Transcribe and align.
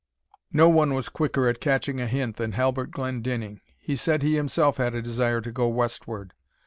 No 0.51 0.67
one 0.67 0.95
was 0.95 1.09
quicker 1.09 1.47
at 1.47 1.61
catching 1.61 2.01
a 2.01 2.07
hint 2.07 2.37
than 2.37 2.53
Halbert 2.53 2.89
Glendinning. 2.89 3.61
He 3.77 3.95
said 3.95 4.23
he 4.23 4.35
himself 4.35 4.77
had 4.77 4.95
a 4.95 5.01
desire 5.03 5.41
to 5.41 5.51
go 5.51 5.67
westward. 5.67 6.33